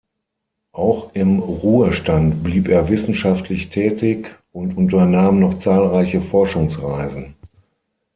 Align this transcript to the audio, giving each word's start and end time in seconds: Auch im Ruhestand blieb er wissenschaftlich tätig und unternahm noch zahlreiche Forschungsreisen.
Auch 0.71 1.13
im 1.13 1.37
Ruhestand 1.37 2.41
blieb 2.41 2.67
er 2.69 2.89
wissenschaftlich 2.89 3.69
tätig 3.69 4.31
und 4.51 4.75
unternahm 4.75 5.39
noch 5.39 5.59
zahlreiche 5.59 6.21
Forschungsreisen. 6.23 7.35